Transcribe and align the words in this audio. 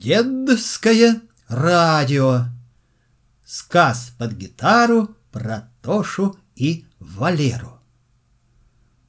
Дедское 0.00 1.22
радио. 1.48 2.44
Сказ 3.44 4.12
под 4.16 4.32
гитару 4.34 5.16
про 5.32 5.72
Тошу 5.82 6.38
и 6.54 6.86
Валеру. 7.00 7.80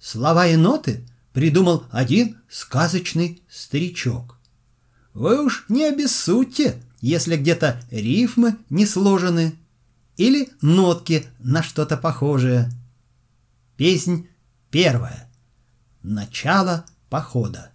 Слова 0.00 0.48
и 0.48 0.56
ноты 0.56 1.06
придумал 1.32 1.84
один 1.92 2.42
сказочный 2.48 3.44
старичок. 3.48 4.40
Вы 5.14 5.44
уж 5.44 5.66
не 5.68 5.84
обессудьте, 5.84 6.82
если 7.00 7.36
где-то 7.36 7.80
рифмы 7.92 8.58
не 8.68 8.84
сложены 8.84 9.54
или 10.16 10.48
нотки 10.62 11.28
на 11.38 11.62
что-то 11.62 11.96
похожее. 11.96 12.68
Песнь 13.76 14.26
первая. 14.72 15.30
Начало 16.02 16.84
похода. 17.08 17.70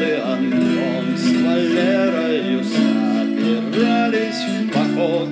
Однажды 0.00 0.16
Антон 0.22 1.14
с 1.14 1.26
Валерою 1.42 2.64
собирались 2.64 4.42
в 4.46 4.68
поход. 4.72 5.28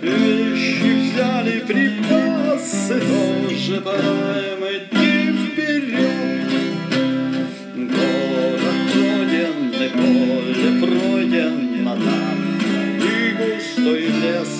Вещи 0.00 1.12
взяли, 1.12 1.60
припасы 1.66 2.98
тоже 2.98 3.80
пора 3.82 4.56
идти 4.72 5.32
вперед. 5.52 6.48
Город 7.76 8.78
пройден, 8.94 9.58
и 9.74 9.88
поле 9.92 10.70
пройден, 10.80 11.84
там 11.84 12.38
и 12.96 13.04
густой 13.36 14.04
лес. 14.06 14.52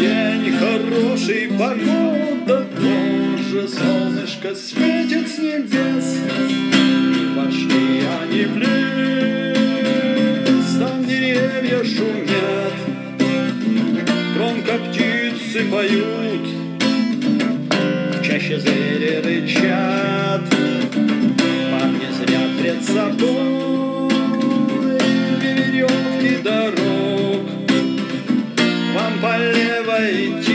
День 0.00 0.46
хороший, 0.56 1.48
погода 1.48 2.66
тоже, 2.80 3.68
солнышко 3.68 4.54
светит 4.54 5.28
с 5.28 5.38
небес. 5.38 7.15
Пошли 7.36 8.02
они 8.22 8.44
в 8.46 8.56
лес, 8.56 9.56
там 10.80 11.04
деревья 11.04 11.84
шумят, 11.84 12.72
громко 14.34 14.72
птицы 14.78 15.64
поют, 15.70 16.46
чаще 18.24 18.58
звери 18.58 19.20
рычат, 19.22 20.48
парни 21.70 22.08
зря 22.18 22.44
пред 22.58 22.82
собой 22.82 24.10
веревки 25.38 26.34
дорог. 26.42 27.44
Вам 28.94 29.14
полево 29.20 29.98
идти, 30.10 30.45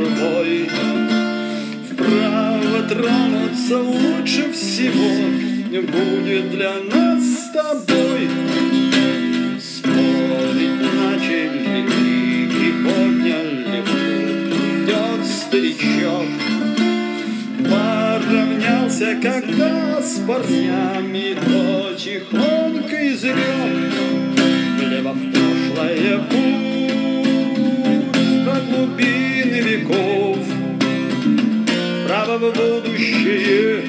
машет 0.00 0.18
рукой. 0.18 0.68
Вправо 1.90 2.82
тронуться 2.88 3.78
лучше 3.78 4.52
всего 4.52 5.80
будет 5.80 6.50
для 6.50 6.74
нас 6.80 7.22
с 7.22 7.52
тобой. 7.52 8.28
Спорить 9.60 10.80
начали 10.94 11.86
крики, 11.86 12.72
подняли 12.84 13.82
идет 14.82 15.26
старичок. 15.26 16.26
Поравнялся, 17.64 19.16
когда 19.22 20.00
с 20.02 20.20
парнями, 20.26 21.36
то 21.44 21.94
тихонько 21.94 23.12
изрек. 23.12 23.36
Влево 24.78 25.12
в 25.12 25.32
прошлое 25.32 26.18
путь, 26.30 26.49
Вправо 32.30 32.52
в 32.52 32.54
будущее 32.54 33.82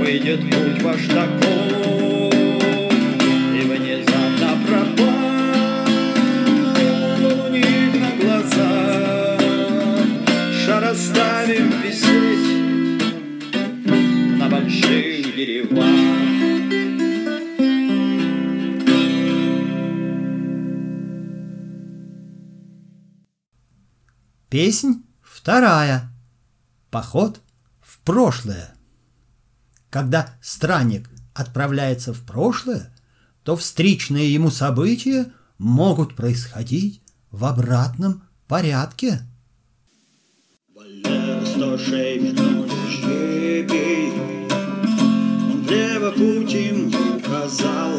выйдет 0.00 0.40
путь 0.40 0.82
ваш 0.82 1.06
таков. 1.06 2.32
И 3.52 3.60
внезапно 3.60 4.56
пропал 4.66 5.06
у 7.20 7.48
них 7.52 7.92
на 8.00 8.10
глазах. 8.24 9.40
Шар 10.64 10.84
оставим 10.84 11.68
висеть 11.82 12.46
на 14.38 14.48
больших 14.48 15.36
деревах. 15.36 15.86
Песнь 24.48 25.04
вторая. 25.20 26.11
Поход 26.92 27.40
в 27.80 27.98
прошлое. 28.00 28.74
Когда 29.88 30.34
странник 30.42 31.08
отправляется 31.32 32.12
в 32.12 32.20
прошлое, 32.20 32.94
то 33.44 33.56
встречные 33.56 34.30
ему 34.32 34.50
события 34.50 35.32
могут 35.56 36.14
происходить 36.14 37.00
в 37.30 37.46
обратном 37.46 38.24
порядке. 38.46 39.22
Сто 41.46 41.78
указал. 47.16 47.92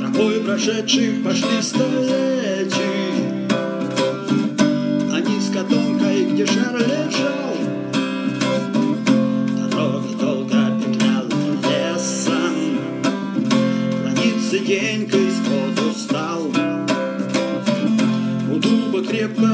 Тропой 0.00 0.40
прошедших 0.40 1.22
пошли 1.22 1.62
столетий, 1.62 2.41
У 19.12 19.51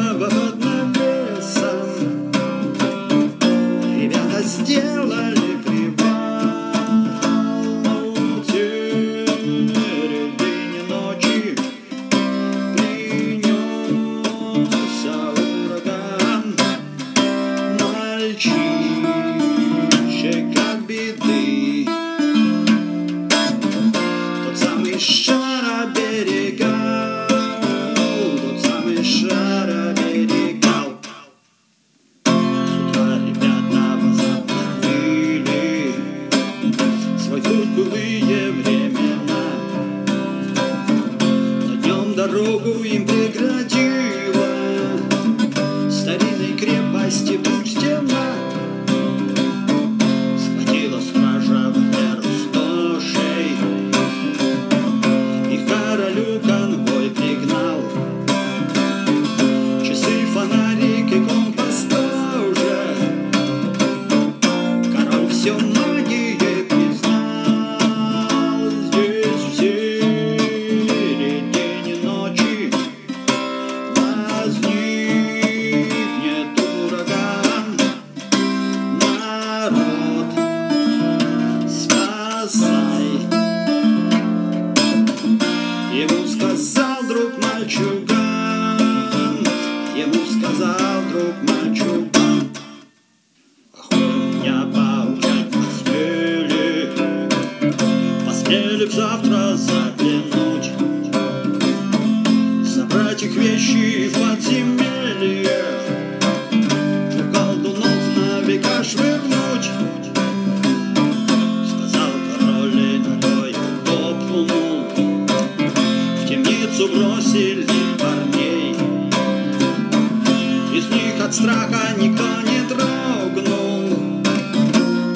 от 121.29 121.35
страха 121.35 121.95
никто 121.99 122.25
не 122.41 122.61
дрогнул 122.69 124.23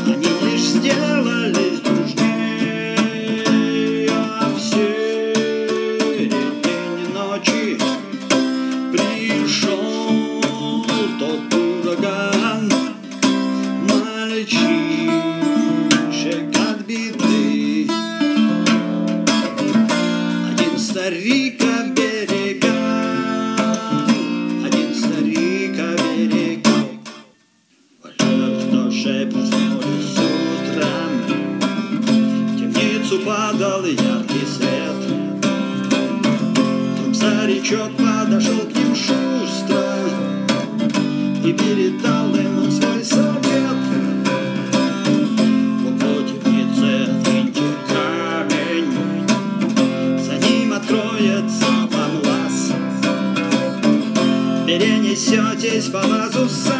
Они 0.06 0.30
лишь 0.42 0.68
сделались 0.68 1.80
дружнее 1.80 2.96
А 4.10 4.50
в 4.54 4.60
середине 4.60 6.34
ночи. 7.14 7.78
Пришел 8.92 10.84
тот 11.18 11.54
ураган 11.54 12.70
Мальчишек 13.88 15.08
от 16.68 16.78
беды. 16.86 17.88
Один 20.50 20.78
старик 20.78 21.62
оберегал 21.62 22.41
старичок 37.72 37.96
подошел 37.96 38.60
к 38.66 38.76
ним 38.76 38.94
шустро. 38.94 39.82
И 41.44 41.52
передал 41.52 42.34
им 42.34 42.70
свой 42.70 43.04
совет. 43.04 43.80
В 45.78 45.86
углу 45.86 46.22
темницы 46.22 47.12
выньте 47.24 47.62
камень. 47.88 48.92
За 50.20 50.34
ним 50.46 50.72
откроется 50.72 51.66
вам 51.90 52.12
лаз. 52.24 52.72
Перенесетесь 54.66 55.88
по 55.88 55.98
лазу 55.98 56.48
сами 56.48 56.71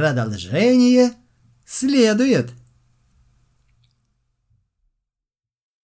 Продолжение 0.00 1.12
следует. 1.66 2.48